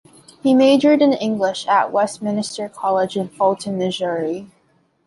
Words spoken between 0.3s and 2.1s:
He majored in English at